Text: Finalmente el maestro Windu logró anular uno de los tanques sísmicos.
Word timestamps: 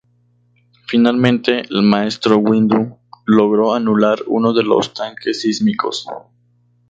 Finalmente 0.87 1.59
el 1.69 1.83
maestro 1.83 2.37
Windu 2.39 2.97
logró 3.27 3.75
anular 3.75 4.17
uno 4.25 4.51
de 4.51 4.63
los 4.63 4.95
tanques 4.95 5.41
sísmicos. 5.41 6.07